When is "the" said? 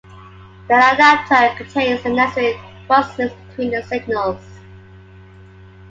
0.67-0.73, 2.01-2.09, 3.69-3.83